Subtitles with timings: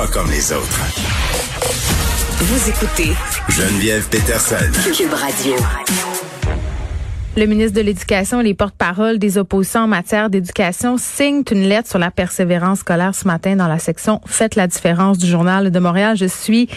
[0.00, 0.80] Pas comme les autres.
[2.38, 3.12] Vous écoutez
[3.50, 4.56] Geneviève Peterson.
[4.96, 5.52] Cube Radio.
[7.36, 11.90] Le ministre de l'Éducation et les porte-parole des oppositions en matière d'éducation signent une lettre
[11.90, 15.78] sur la persévérance scolaire ce matin dans la section Faites la différence du Journal de
[15.78, 16.16] Montréal.
[16.16, 16.70] Je suis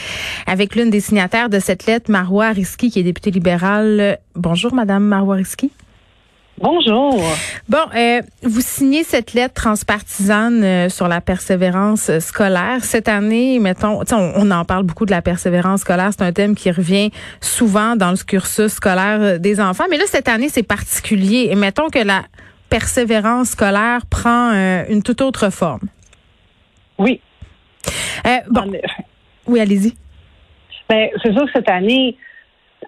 [0.45, 4.17] avec l'une des signataires de cette lettre, Marois Risky, qui est députée libérale.
[4.35, 5.71] Bonjour, Madame Marois Risky.
[6.59, 7.19] Bonjour.
[7.67, 12.83] Bon, euh, vous signez cette lettre transpartisane euh, sur la persévérance euh, scolaire.
[12.83, 16.11] Cette année, mettons, on, on, en parle beaucoup de la persévérance scolaire.
[16.11, 17.09] C'est un thème qui revient
[17.41, 19.85] souvent dans le cursus scolaire des enfants.
[19.89, 21.47] Mais là, cette année, c'est particulier.
[21.49, 22.21] Et mettons que la
[22.69, 24.51] persévérance scolaire prend
[24.89, 25.87] une toute autre forme.
[26.99, 27.19] Oui.
[28.49, 28.71] bon.
[29.47, 29.93] Oui, allez-y.
[30.87, 32.15] Ben, c'est sûr que cette année,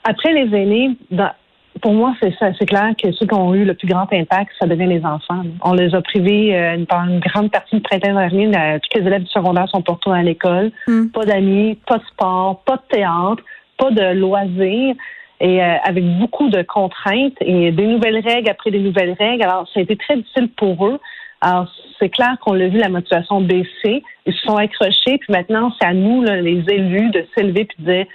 [0.03, 1.31] après les aînés, dans,
[1.81, 2.51] pour moi, c'est ça.
[2.57, 5.43] C'est clair que ceux qui ont eu le plus grand impact, ça devient les enfants.
[5.61, 8.51] On les a privés euh, pendant une grande partie du printemps dernier.
[8.81, 10.71] tous les élèves du secondaire sont pour à l'école.
[10.87, 11.07] Hmm.
[11.07, 13.43] Pas d'amis, pas de sport, pas de théâtre,
[13.77, 14.95] pas de loisirs.
[15.41, 19.43] Et euh, avec beaucoup de contraintes et des nouvelles règles après des nouvelles règles.
[19.43, 20.99] Alors, ça a été très difficile pour eux.
[21.41, 24.01] Alors, c'est clair qu'on l'a vu, la motivation baisser.
[24.25, 25.17] Ils se sont accrochés.
[25.17, 28.05] Puis maintenant, c'est à nous, les élus, de s'élever puis de dire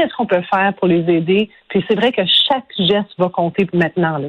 [0.00, 1.50] qu'est-ce qu'on peut faire pour les aider?
[1.68, 4.18] Puis c'est vrai que chaque geste va compter maintenant.
[4.18, 4.28] Là.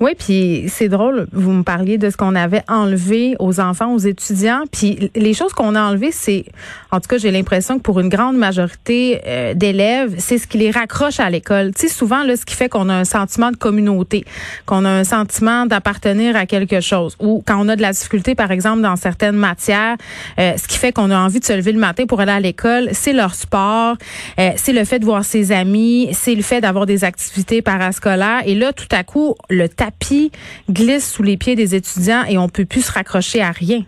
[0.00, 3.98] Oui, puis c'est drôle, vous me parliez de ce qu'on avait enlevé aux enfants, aux
[3.98, 6.44] étudiants, puis les choses qu'on a enlevées, c'est,
[6.92, 10.58] en tout cas, j'ai l'impression que pour une grande majorité euh, d'élèves, c'est ce qui
[10.58, 11.72] les raccroche à l'école.
[11.74, 14.24] Tu sais, souvent, là, ce qui fait qu'on a un sentiment de communauté,
[14.66, 18.36] qu'on a un sentiment d'appartenir à quelque chose, ou quand on a de la difficulté,
[18.36, 19.96] par exemple, dans certaines matières,
[20.38, 22.40] euh, ce qui fait qu'on a envie de se lever le matin pour aller à
[22.40, 23.96] l'école, c'est leur sport,
[24.38, 28.42] euh, c'est le fait de voir ses amis, c'est le fait d'avoir des activités parascolaires,
[28.44, 30.30] et là, tout à coup, le tapis
[30.70, 33.80] glisse sous les pieds des étudiants et on peut plus se raccrocher à rien.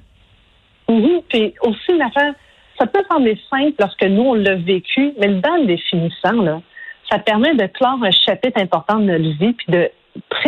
[0.89, 2.33] Oui, puis aussi une affaire,
[2.79, 6.63] ça peut sembler simple lorsque nous on l'a vécu, mais dans le définissant, là,
[7.11, 9.91] ça permet de clore un chapitre important de notre vie puis de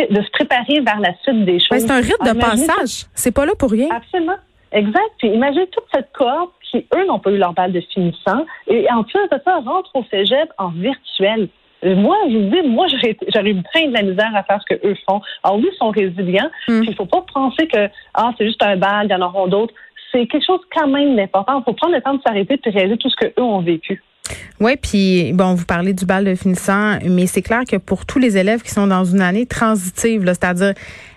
[0.09, 1.79] de se préparer vers la suite des choses.
[1.79, 3.05] c'est un rite de passage.
[3.13, 3.87] C'est pas là pour rien.
[3.91, 4.35] Absolument.
[4.73, 5.11] Exact.
[5.19, 8.45] Puis imaginez toute cette cohorte qui, eux, n'ont pas eu leur balle de finissant.
[8.67, 11.47] Et en plus de ça, rentre au cégep en virtuel.
[11.83, 12.87] Moi, je vous dis, moi,
[13.33, 15.21] j'aurais eu plein de la misère à faire ce qu'eux font.
[15.43, 16.49] Alors oui, ils sont résilients.
[16.67, 16.81] Hmm.
[16.81, 19.47] Puis il faut pas penser que ah, c'est juste un bal, il y en auront
[19.47, 19.73] d'autres.
[20.11, 21.59] C'est quelque chose quand même d'important.
[21.59, 24.01] Il faut prendre le temps de s'arrêter et réaliser tout ce qu'eux ont vécu.
[24.59, 28.19] Oui, puis bon, vous parlez du bal de finissant, mais c'est clair que pour tous
[28.19, 30.73] les élèves qui sont dans une année transitive, c'est-à-dire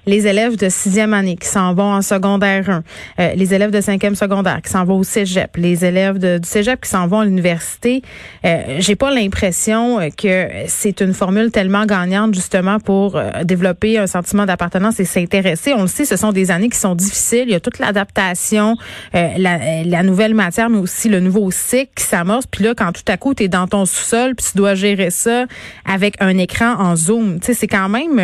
[0.06, 2.82] les élèves de sixième année qui s'en vont en secondaire 1,
[3.18, 6.48] euh, les élèves de cinquième secondaire qui s'en vont au cégep, les élèves de, du
[6.48, 8.02] cégep qui s'en vont à l'université,
[8.44, 14.06] euh, j'ai pas l'impression que c'est une formule tellement gagnante justement pour euh, développer un
[14.06, 15.72] sentiment d'appartenance et s'intéresser.
[15.74, 17.44] On le sait, ce sont des années qui sont difficiles.
[17.46, 18.76] Il y a toute l'adaptation,
[19.14, 22.46] euh, la, la, nouvelle matière, mais aussi le nouveau cycle qui s'amorce.
[22.46, 25.10] Puis là, quand tout à coup, tu es dans ton sous-sol, puis tu dois gérer
[25.10, 25.46] ça
[25.84, 28.18] avec un écran en zoom, tu sais, c'est quand même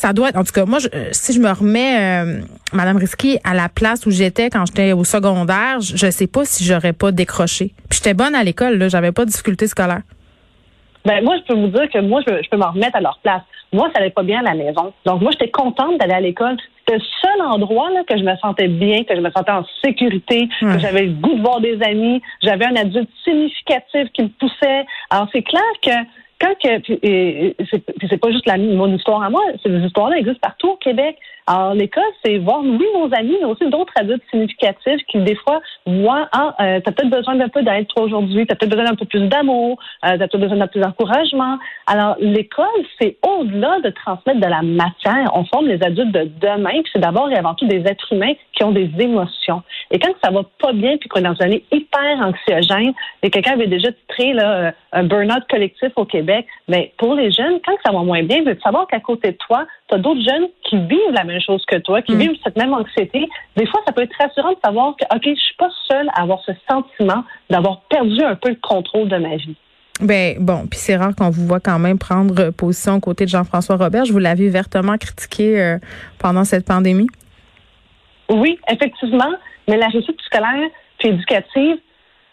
[0.00, 2.40] ça doit être, en tout cas, moi, euh, si je me remets, euh,
[2.72, 6.46] Madame Risky, à la place où j'étais quand j'étais au secondaire, je, ne sais pas
[6.46, 7.74] si j'aurais pas décroché.
[7.90, 10.00] Puis j'étais bonne à l'école, là, j'avais pas de difficultés scolaires.
[11.04, 13.42] Ben moi, je peux vous dire que moi, je, peux m'en remettre à leur place.
[13.74, 14.94] Moi, ça allait pas bien à la maison.
[15.04, 16.56] Donc moi, j'étais contente d'aller à l'école.
[16.90, 20.48] Le seul endroit là, que je me sentais bien, que je me sentais en sécurité,
[20.60, 22.20] que j'avais le goût de voir des amis.
[22.42, 24.84] J'avais un adulte significatif qui me poussait.
[25.10, 25.90] Alors c'est clair que
[26.40, 27.56] quand que puis,
[28.08, 31.16] c'est pas juste la, mon histoire à moi, ces histoires-là existent partout au Québec.
[31.46, 35.60] Alors l'école, c'est voir oui nos amis, mais aussi d'autres adultes significatifs qui des fois
[35.86, 38.94] voient ah euh, t'as peut-être besoin d'un peu d'aide toi aujourd'hui, t'as peut-être besoin d'un
[38.94, 41.58] peu plus d'amour, euh, t'as peut-être besoin d'un peu d'encouragement.
[41.86, 42.66] Alors l'école,
[43.00, 45.30] c'est au-delà de transmettre de la matière.
[45.34, 48.32] On forme les adultes de demain, puis c'est d'abord et avant tout des êtres humains
[48.52, 49.62] qui ont des émotions.
[49.90, 53.30] Et quand ça va pas bien, puis qu'on est dans une année hyper anxiogène, et
[53.30, 57.74] quelqu'un avait déjà titré là, un burn-out collectif au Québec, mais pour les jeunes, quand
[57.84, 60.76] ça va moins bien, veux savoir qu'à côté de toi, tu as d'autres jeunes qui
[60.76, 62.18] vivent la même chose que toi, qui mm.
[62.18, 63.28] vivent cette même anxiété.
[63.56, 66.22] Des fois, ça peut être rassurant de savoir que, OK, je suis pas seule à
[66.22, 69.56] avoir ce sentiment d'avoir perdu un peu le contrôle de ma vie.
[70.00, 73.30] Ben bon, puis c'est rare qu'on vous voit quand même prendre position aux côtés de
[73.30, 74.06] Jean-François Robert.
[74.06, 75.78] Je vous l'avais vertement critiqué euh,
[76.18, 77.08] pendant cette pandémie.
[78.30, 79.32] Oui, effectivement,
[79.68, 81.76] mais la réussite scolaire puis éducative,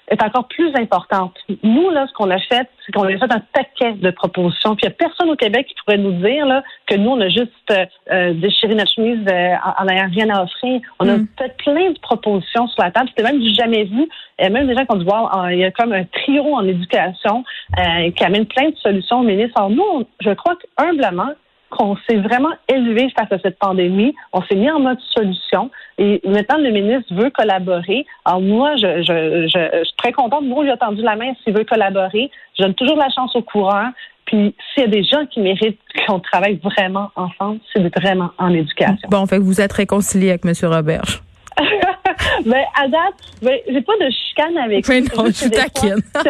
[0.07, 1.33] est encore plus importante.
[1.63, 4.75] Nous, là, ce qu'on a fait, c'est qu'on a fait un paquet de propositions.
[4.75, 7.21] Puis il n'y a personne au Québec qui pourrait nous dire là, que nous, on
[7.21, 10.81] a juste euh, euh déchiré notre chemise euh, en n'ayant rien à offrir.
[10.99, 11.27] On a mm.
[11.37, 13.09] fait plein de propositions sur la table.
[13.09, 14.07] C'était même du jamais vu.
[14.39, 16.65] Et même des gens qui ont dit, voir, il y a comme un trio en
[16.65, 17.43] éducation
[17.77, 19.57] euh, qui amène plein de solutions au ministre.
[19.57, 21.31] Alors nous, je crois que humblement,
[21.69, 24.13] qu'on s'est vraiment élevé face à cette pandémie.
[24.33, 25.69] On s'est mis en mode solution.
[25.97, 28.05] Et maintenant, le ministre veut collaborer.
[28.25, 30.43] Alors moi, je, je, suis très contente.
[30.43, 32.31] Moi, j'ai tendu la main s'il veut collaborer.
[32.57, 33.91] Je donne toujours la chance au courant.
[34.25, 38.53] Puis s'il y a des gens qui méritent qu'on travaille vraiment ensemble, c'est vraiment en
[38.53, 39.07] éducation.
[39.09, 40.53] Bon, fait que vous êtes réconcilié avec M.
[40.69, 41.21] Roberge.
[42.47, 45.01] Ben, à date, ben, j'ai pas de chicane avec lui.
[45.01, 46.01] non, je suis taquine.
[46.23, 46.29] C'est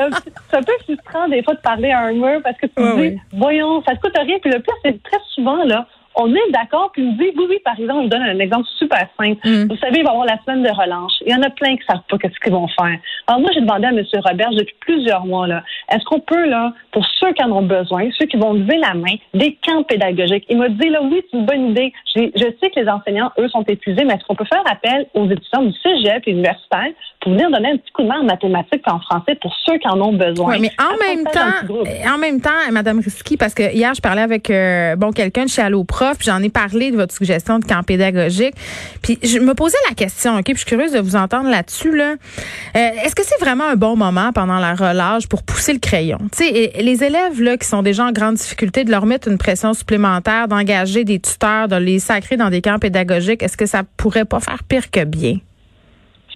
[0.58, 3.84] un, peu frustrant des fois de parler à un mur parce que tu dis, voyons,
[3.84, 4.40] ça te coûte rien.
[4.40, 5.88] Puis le pire, c'est très souvent, là,
[6.18, 9.08] on est d'accord, puis nous dit, oui, oui, par exemple, je donne un exemple super
[9.20, 9.48] simple.
[9.48, 9.68] Mm.
[9.70, 11.14] Vous savez, il va y avoir la semaine de relâche.
[11.26, 12.98] Il y en a plein qui ne savent pas ce qu'ils vont faire.
[13.28, 14.04] Alors moi, j'ai demandé à M.
[14.26, 18.10] Robert depuis plusieurs mois, là, est-ce qu'on peut, là, pour ceux qui en ont besoin,
[18.18, 20.46] ceux qui vont lever la main, des camps pédagogiques?
[20.50, 21.94] Il m'a dit, là, oui, c'est une bonne idée.
[22.16, 25.30] Je sais que les enseignants, eux, sont épuisés, mais est-ce qu'on peut faire appel aux
[25.30, 26.90] étudiants du cégep et universitaire
[27.28, 29.78] pour venir donner un petit coup de main en mathématiques et en français pour ceux
[29.80, 30.54] qui en ont besoin?
[30.54, 34.22] Oui, mais en même temps, en même temps, Mme Risky, parce que hier, je parlais
[34.22, 37.66] avec, euh, bon, quelqu'un de chez Allo Prof, j'en ai parlé de votre suggestion de
[37.66, 38.54] camp pédagogique.
[39.02, 41.94] Puis je me posais la question, OK, puis je suis curieuse de vous entendre là-dessus.
[41.94, 42.12] Là.
[42.12, 46.20] Euh, est-ce que c'est vraiment un bon moment pendant la relâche pour pousser le crayon?
[46.32, 49.38] Tu sais, les élèves là, qui sont déjà en grande difficulté, de leur mettre une
[49.38, 53.82] pression supplémentaire, d'engager des tuteurs, de les sacrer dans des camps pédagogiques, est-ce que ça
[53.98, 55.40] pourrait pas faire pire que bien?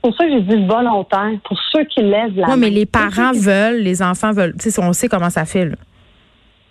[0.03, 2.87] C'est pour ça que j'ai dit volontaire, pour ceux qui lèvent la Oui, mais les
[2.87, 4.55] parents veulent, les enfants veulent.
[4.59, 5.75] Tu sais, on sait comment ça fait, là.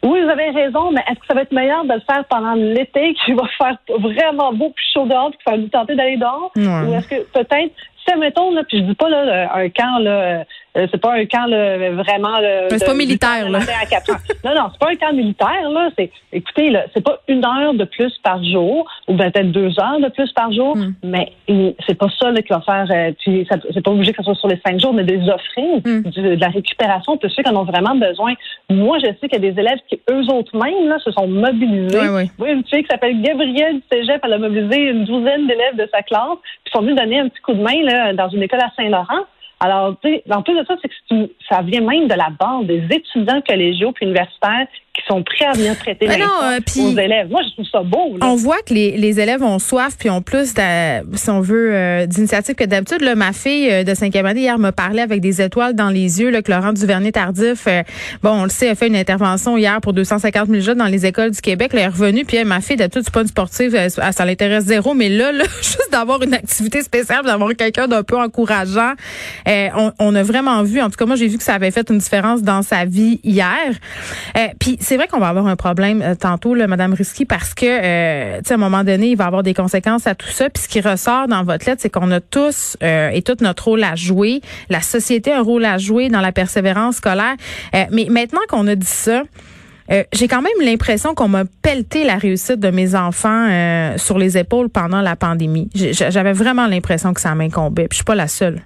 [0.03, 2.55] Oui, vous avez raison, mais est-ce que ça va être meilleur de le faire pendant
[2.55, 6.17] l'été, qui va faire vraiment beau puis chaud dehors, puis ça va nous tenter d'aller
[6.17, 6.51] dehors?
[6.57, 7.73] Ou est-ce que peut-être,
[8.09, 10.45] si mettons, là, puis je dis pas là, un camp là,
[10.77, 12.39] euh, c'est pas un camp là, vraiment.
[12.69, 13.59] c'est pas militaire là.
[14.45, 15.91] non non, c'est pas un camp militaire là.
[15.99, 20.01] C'est écoutez là, c'est pas une heure de plus par jour ou peut-être deux heures
[20.01, 20.95] de plus par jour, mm.
[21.03, 21.33] mais
[21.87, 22.87] c'est pas ça là, qui va faire.
[22.91, 23.13] Euh,
[23.75, 26.03] c'est pas obligé que ce soit sur les cinq jours, mais des offrir mm.
[26.03, 28.35] de, la récupération pour ceux qui en ont vraiment besoin.
[28.69, 31.27] Moi, je sais qu'il y a des élèves qui eux autres mêmes là se sont
[31.27, 32.09] mobilisés.
[32.09, 32.51] Oui, oui.
[32.51, 36.03] une fille qui s'appelle Gabrielle du Cégep, elle a mobilisé une douzaine d'élèves de sa
[36.03, 38.71] classe, puis sont venus donner un petit coup de main là dans une école à
[38.77, 39.27] Saint-Laurent.
[39.61, 42.65] Alors, tu sais, en plus de ça, c'est que ça vient même de la base
[42.65, 44.67] des étudiants collégiaux puis universitaires
[45.01, 47.29] qui sont prêts à venir traiter les euh, aux élèves.
[47.31, 48.17] Moi, je trouve ça beau.
[48.21, 50.55] On voit que les, les, élèves ont soif puis ont plus,
[51.15, 53.03] si on veut, euh, d'initiatives que d'habitude.
[53.17, 56.31] Ma fille euh, de cinquième année hier me parlait avec des étoiles dans les yeux.
[56.31, 57.67] Là, que Laurent Duvernay-Tardif,
[58.23, 61.07] bon, on le sait, a fait une intervention hier pour 250 000 jeunes dans les
[61.07, 61.71] écoles du Québec.
[61.73, 62.25] elle est revenue.
[62.25, 64.95] Puis ma fille, d'habitude, c'est pas une sportive, ça l'intéresse zéro.
[64.95, 68.93] Mais là, là juste d'avoir une activité spéciale, d'avoir quelqu'un d'un peu encourageant,
[69.47, 71.89] on, on, a vraiment vu, en tout cas, moi, j'ai vu que ça avait fait
[71.91, 73.75] une différence dans sa vie hier.
[74.59, 77.65] puis c'est vrai qu'on va avoir un problème euh, tantôt, là, Madame Risky, parce que,
[77.65, 80.51] euh, tu sais, à un moment donné, il va avoir des conséquences à tout ça.
[80.51, 83.67] Puis ce qui ressort dans votre lettre, c'est qu'on a tous euh, et tout notre
[83.67, 84.41] rôle à jouer.
[84.69, 87.37] La société a un rôle à jouer dans la persévérance scolaire.
[87.73, 89.23] Euh, mais maintenant qu'on a dit ça,
[90.13, 94.69] j'ai quand même l'impression qu'on m'a pelleté la réussite de mes enfants sur les épaules
[94.69, 95.69] pendant la pandémie.
[95.75, 97.89] J'avais vraiment l'impression que ça m'incombait.
[97.89, 98.63] Puis je suis pas la seule.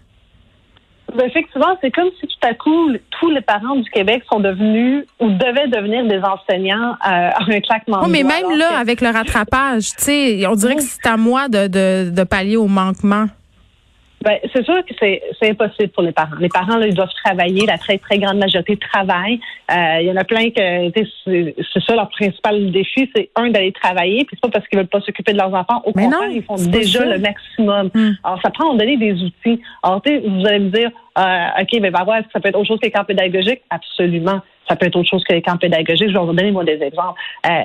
[1.14, 2.90] Ben, effectivement, c'est comme si tout à coup,
[3.20, 7.60] tous les parents du Québec sont devenus ou devaient devenir des enseignants euh, à un
[7.60, 11.16] claquement de Mais même là, avec le rattrapage, tu sais, on dirait que c'est à
[11.16, 13.26] moi de, de, de pallier au manquement.
[14.24, 16.36] Ben, c'est sûr que c'est, impossible pour les parents.
[16.40, 17.66] Les parents, là, ils doivent travailler.
[17.66, 19.38] La très, très grande majorité travaille.
[19.70, 20.90] Euh, il y en a plein que
[21.24, 21.54] c'est,
[21.86, 24.24] ça leur principal défi, c'est un d'aller travailler.
[24.24, 25.82] Puis c'est pas parce qu'ils veulent pas s'occuper de leurs enfants.
[25.84, 27.90] Au contraire, ils font déjà le maximum.
[27.92, 28.12] Hmm.
[28.24, 29.60] Alors, ça prend à donner des outils.
[29.82, 32.56] Alors, vous allez me dire, euh, OK, mais va voir, est-ce que ça peut être
[32.56, 33.60] autre chose que les camps pédagogiques?
[33.68, 34.40] Absolument.
[34.68, 36.08] Ça peut être autre chose que les camps pédagogiques.
[36.08, 37.20] Je vais vous donner, moi, des exemples.
[37.46, 37.62] Euh,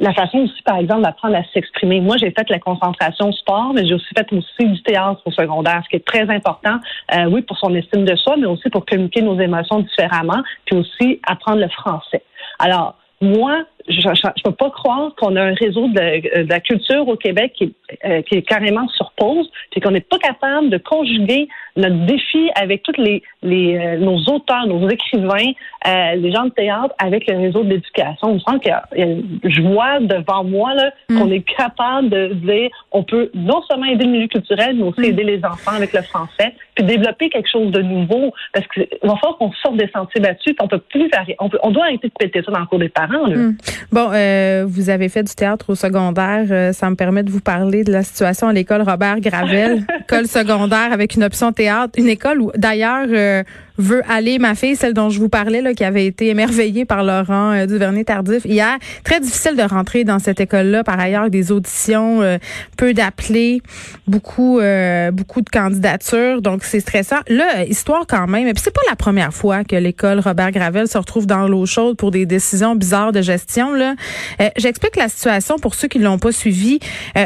[0.00, 2.00] la façon aussi, par exemple, d'apprendre à s'exprimer.
[2.00, 5.80] Moi, j'ai fait la concentration sport, mais j'ai aussi fait aussi du théâtre au secondaire,
[5.84, 6.78] ce qui est très important,
[7.14, 10.76] euh, oui, pour son estime de soi, mais aussi pour communiquer nos émotions différemment, puis
[10.76, 12.22] aussi apprendre le français.
[12.58, 17.16] Alors, moi, je ne peux pas croire qu'on a un réseau de, la culture au
[17.16, 21.48] Québec qui, euh, qui est carrément sur pause, puis qu'on n'est pas capable de conjuguer
[21.76, 25.52] notre défi avec tous les, les euh, nos auteurs, nos écrivains,
[25.86, 28.28] euh, les gens de théâtre avec le réseau de l'éducation.
[28.28, 31.18] On sent qu'il y, a, je vois devant moi là mm.
[31.18, 35.00] qu'on est capable de dire on peut non seulement aider le milieu culturel, mais aussi
[35.00, 35.04] mm.
[35.04, 38.32] aider les enfants avec le français, puis développer quelque chose de nouveau.
[38.52, 41.70] Parce qu'il va falloir qu'on sorte des sentiers battus, on peut plus on, peut, on
[41.70, 43.26] doit arrêter de péter ça dans le cours des parents.
[43.26, 43.36] Là.
[43.36, 43.56] Mm.
[43.90, 46.46] Bon, euh, vous avez fait du théâtre au secondaire.
[46.50, 50.26] Euh, ça me permet de vous parler de la situation à l'école Robert Gravel, école
[50.26, 53.42] secondaire avec une option théâtre, une école où d'ailleurs euh,
[53.82, 54.38] veut aller.
[54.38, 57.66] Ma fille, celle dont je vous parlais, là, qui avait été émerveillée par Laurent euh,
[57.66, 58.78] Duvernay-Tardif hier.
[59.04, 60.84] Très difficile de rentrer dans cette école-là.
[60.84, 62.38] Par ailleurs, des auditions, euh,
[62.76, 63.62] peu d'appelés,
[64.06, 66.42] beaucoup, euh, beaucoup de candidatures.
[66.42, 67.20] Donc, c'est stressant.
[67.28, 68.46] Là, histoire quand même.
[68.46, 71.66] Et puis, c'est pas la première fois que l'école Robert Gravel se retrouve dans l'eau
[71.66, 73.72] chaude pour des décisions bizarres de gestion.
[73.72, 73.94] Là,
[74.40, 76.78] euh, j'explique la situation pour ceux qui l'ont pas suivi.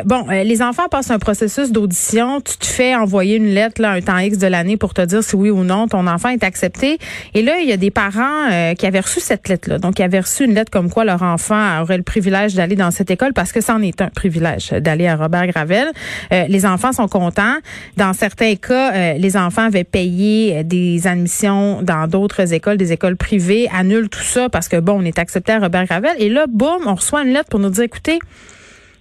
[0.04, 2.40] bon, les enfants passent un processus d'audition.
[2.40, 5.22] Tu te fais envoyer une lettre là, un temps X de l'année pour te dire
[5.22, 6.98] si oui ou non ton enfant est accepté.
[7.34, 9.78] Et là, il y a des parents euh, qui avaient reçu cette lettre-là.
[9.78, 12.90] Donc, qui avaient reçu une lettre comme quoi leur enfant aurait le privilège d'aller dans
[12.90, 15.88] cette école parce que c'en est un privilège d'aller à Robert Gravel.
[16.32, 17.56] Euh, les enfants sont contents.
[17.96, 23.16] Dans certains cas, euh, les enfants avaient payé des admissions dans d'autres écoles, des écoles
[23.16, 26.14] privées, annulent tout ça parce que bon, on est accepté à Robert Gravel.
[26.18, 28.18] Et là, boum, on reçoit une lettre pour nous dire, écoutez,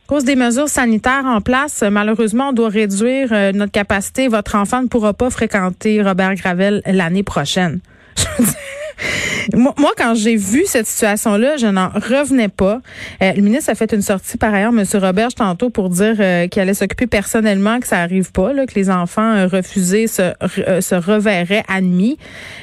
[0.05, 4.27] à cause des mesures sanitaires en place, malheureusement, on doit réduire euh, notre capacité.
[4.27, 7.79] Votre enfant ne pourra pas fréquenter Robert Gravel l'année prochaine.
[9.55, 12.81] moi, quand j'ai vu cette situation-là, je n'en revenais pas.
[13.23, 14.83] Euh, le ministre a fait une sortie par ailleurs, M.
[15.01, 18.75] Robert, tantôt, pour dire euh, qu'il allait s'occuper personnellement, que ça arrive pas, là, que
[18.75, 20.33] les enfants refusés se,
[20.81, 22.19] se reverraient admis.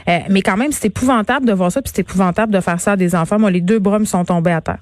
[0.07, 2.97] mais quand même, c'est épouvantable de voir ça, puis c'est épouvantable de faire ça à
[2.97, 3.41] des enfants.
[3.41, 4.79] Moi, les deux bras sont tombés à terre.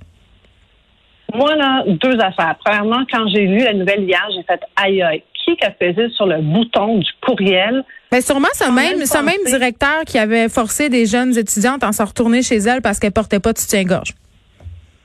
[1.34, 2.56] Moi, là, deux affaires.
[2.64, 5.22] Premièrement, quand j'ai lu la nouvelle hier, j'ai fait aïe aïe.
[5.44, 7.82] Qui a pesé sur le bouton du courriel?
[8.12, 12.02] Ben sûrement ce même, ce même directeur qui avait forcé des jeunes étudiantes à se
[12.02, 14.14] retourner chez elles parce qu'elles portaient pas de soutien-gorge.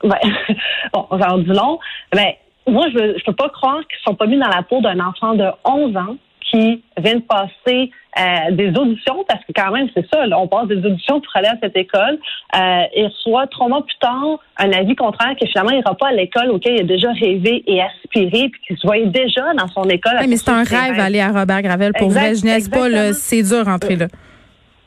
[0.04, 0.18] Ben,
[0.92, 1.78] bon, ça en dit long.
[2.12, 2.32] Ben,
[2.66, 5.34] moi, je ne peux pas croire qu'ils sont pas mis dans la peau d'un enfant
[5.34, 6.16] de 11 ans
[6.56, 10.68] qui vient de passer euh, des auditions, parce que quand même, c'est ça, on passe
[10.68, 12.18] des auditions pour aller à cette école,
[12.54, 16.08] euh, et reçoit trois mois plus tard un avis contraire que finalement, il n'ira pas
[16.08, 19.68] à l'école auquel il a déjà rêvé et aspiré, puis qu'il se voyait déjà dans
[19.68, 20.14] son école.
[20.28, 21.92] mais c'est un rêve aller à Robert Gravel.
[21.92, 24.06] Pour vrai, je pas, c'est dur rentrer là.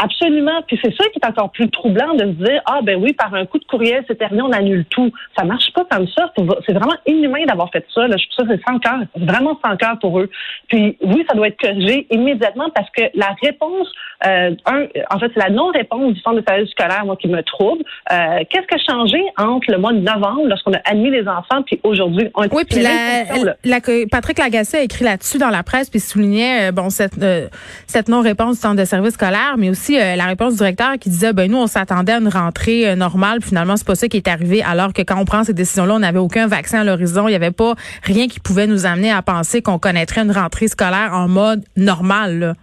[0.01, 0.61] Absolument.
[0.65, 3.33] Puis c'est ça qui est encore plus troublant de se dire ah ben oui par
[3.33, 5.11] un coup de courriel c'est terminé on annule tout.
[5.37, 6.31] Ça marche pas comme ça.
[6.65, 8.07] C'est vraiment inhumain d'avoir fait ça.
[8.07, 8.15] Là.
[8.17, 10.29] Je trouve ça c'est sans cœur, vraiment sans cœur pour eux.
[10.69, 13.87] Puis oui ça doit être corrigé immédiatement parce que la réponse
[14.25, 17.27] euh, un en fait c'est la non réponse du centre de service scolaire moi qui
[17.27, 17.83] me trouble.
[18.11, 21.61] Euh, Qu'est-ce qui a changé entre le mois de novembre lorsqu'on a admis les enfants
[21.65, 23.25] puis aujourd'hui on oui puis la,
[23.65, 23.79] la,
[24.09, 27.47] Patrick Lagacé a écrit là-dessus dans la presse puis soulignait euh, bon cette euh,
[27.87, 30.93] cette non réponse du centre de service scolaire mais aussi euh, la réponse du directeur
[30.99, 34.07] qui disait ben nous on s'attendait à une rentrée euh, normale, finalement c'est pas ça
[34.07, 36.83] qui est arrivé alors que quand on prend ces décisions-là, on n'avait aucun vaccin à
[36.83, 40.31] l'horizon, il n'y avait pas rien qui pouvait nous amener à penser qu'on connaîtrait une
[40.31, 42.55] rentrée scolaire en mode normal.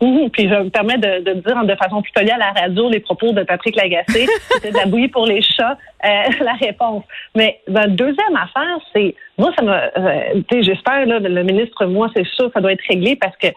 [0.00, 2.88] Mmh, puis je me permets de, de, dire de façon plus polie à la radio
[2.88, 4.26] les propos de Patrick Lagacé.
[4.52, 6.08] C'était de la bouillie pour les chats, euh,
[6.44, 7.02] la réponse.
[7.34, 12.50] Mais la deuxième affaire, c'est moi ça me, j'espère là, le ministre, moi c'est sûr,
[12.54, 13.48] ça doit être réglé parce que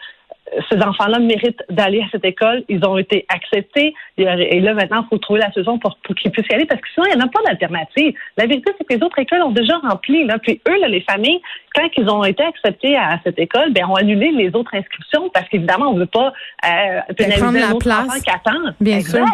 [0.70, 2.64] ces enfants-là méritent d'aller à cette école.
[2.68, 3.94] Ils ont été acceptés.
[4.18, 6.88] Et là, maintenant, il faut trouver la solution pour, qu'ils puissent y aller parce que
[6.94, 8.14] sinon, il n'y en a pas d'alternative.
[8.38, 10.26] La vérité, c'est que les autres écoles ont déjà rempli.
[10.26, 10.40] Là.
[10.40, 11.42] Puis eux, là, les familles,
[11.74, 15.48] quand ils ont été acceptés à cette école, ben, ont annulé les autres inscriptions parce
[15.48, 16.34] qu'évidemment, on ne veut pas
[16.66, 18.22] euh, pénaliser la place.
[18.22, 18.76] qui attendent.
[18.80, 19.26] Bien exact.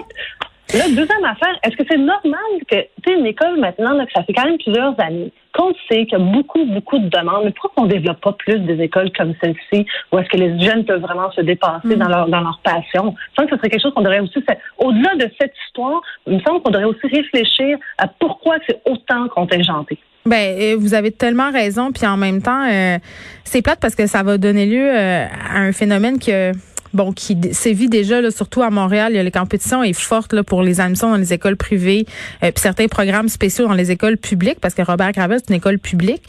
[0.74, 4.12] Là, deuxième affaire, est-ce que c'est normal que, tu sais, une école maintenant, là, que
[4.12, 7.46] ça fait quand même plusieurs années, qu'on sait qu'il y a beaucoup, beaucoup de demandes,
[7.46, 10.60] mais pourquoi on ne développe pas plus des écoles comme celle-ci, où est-ce que les
[10.64, 13.16] jeunes peuvent vraiment se dépasser dans, leur, dans leur passion?
[13.32, 14.40] Je pense que ce serait quelque chose qu'on devrait aussi,
[14.78, 19.28] au-delà de cette histoire, il me semble qu'on devrait aussi réfléchir à pourquoi c'est autant
[19.30, 19.98] contingenté.
[20.28, 22.98] Ben, euh, vous avez tellement raison, puis en même temps, euh,
[23.46, 26.52] c'est plate parce que ça va donner lieu euh, à un phénomène que
[26.94, 29.14] bon, qui sévit déjà, là, surtout à Montréal.
[29.14, 32.06] Les compétitions est forte là, pour les admissions dans les écoles privées,
[32.44, 35.58] euh, puis certains programmes spéciaux dans les écoles publiques, parce que Robert Gravel, c'est une
[35.58, 36.24] école publique.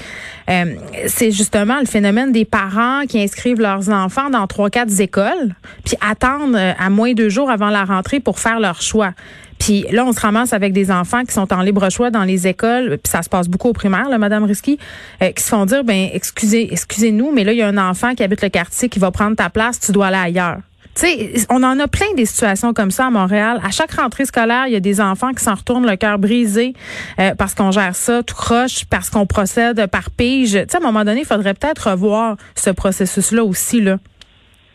[0.49, 0.75] Euh,
[1.07, 5.97] c'est justement le phénomène des parents qui inscrivent leurs enfants dans trois, quatre écoles, puis
[6.01, 9.13] attendent euh, à moins de deux jours avant la rentrée pour faire leur choix.
[9.59, 12.47] Puis là, on se ramasse avec des enfants qui sont en libre choix dans les
[12.47, 14.79] écoles, puis ça se passe beaucoup au primaire, là, Madame Risky,
[15.23, 18.15] euh, qui se font dire, ben excusez, excusez-nous, mais là, il y a un enfant
[18.15, 20.59] qui habite le quartier qui va prendre ta place, tu dois aller ailleurs.
[20.95, 23.61] Tu sais, on en a plein des situations comme ça à Montréal.
[23.63, 26.73] À chaque rentrée scolaire, il y a des enfants qui s'en retournent le cœur brisé
[27.21, 30.53] euh, parce qu'on gère ça tout croche, parce qu'on procède par pige.
[30.53, 33.99] Tu sais, à un moment donné, il faudrait peut-être revoir ce processus-là aussi, là.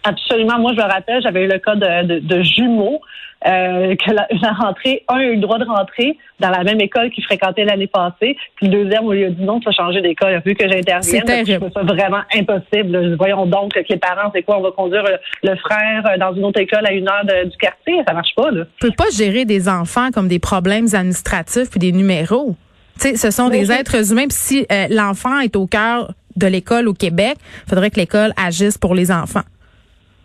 [0.03, 0.59] Absolument.
[0.59, 3.01] Moi, je me rappelle, j'avais eu le cas de, de, jumeaux,
[3.45, 7.09] euh, que la, rentrée, un a eu le droit de rentrer dans la même école
[7.11, 10.01] qu'il fréquentait l'année passée, puis le deuxième, on lui a dit non, tu vas changer
[10.01, 11.23] d'école, vu que j'intervienne.
[11.45, 13.15] C'est vraiment impossible.
[13.15, 15.03] Voyons donc que les parents, c'est quoi, on va conduire
[15.43, 18.51] le frère dans une autre école à une heure du quartier, ça marche pas.
[18.51, 18.63] Là.
[18.83, 22.55] On peut pas gérer des enfants comme des problèmes administratifs puis des numéros.
[22.97, 24.25] sais, ce sont des êtres humains.
[24.29, 27.35] Si euh, l'enfant est au cœur de l'école au Québec,
[27.65, 29.43] il faudrait que l'école agisse pour les enfants.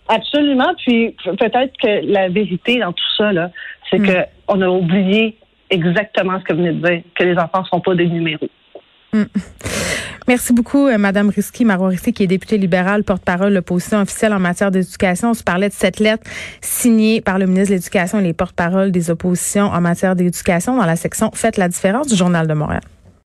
[0.09, 0.73] Absolument.
[0.79, 3.51] Puis peut-être que la vérité dans tout ça, là,
[3.91, 5.37] c'est que on a oublié
[5.71, 8.49] exactement ce que vous venez de dire, que les enfants ne sont pas des numéros.
[10.29, 14.35] Merci beaucoup, euh, Madame Risky, Marois Risky, qui est députée libérale, porte-parole de l'opposition officielle
[14.35, 15.31] en matière d'éducation.
[15.31, 16.25] On se parlait de cette lettre
[16.61, 20.85] signée par le ministre de l'Éducation et les porte-paroles des oppositions en matière d'éducation dans
[20.85, 22.83] la section Faites la différence du Journal de Montréal.